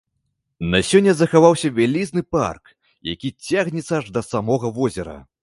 [0.71, 2.73] На сёння захаваўся вялізны парк,
[3.13, 5.17] які цягнецца аж да самога возера.